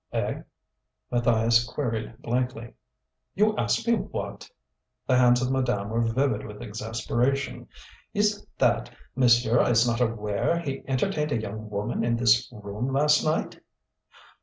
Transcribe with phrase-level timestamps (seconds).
[0.11, 0.41] "Eh?"
[1.11, 2.73] Matthias queried blankly.
[3.35, 4.49] "You ask me what?"
[5.05, 7.67] The hands of madame were vivid with exasperation.
[8.11, 12.91] "Is it that monsieur is not aware he entertained a young woman in this room
[12.91, 13.59] last night?"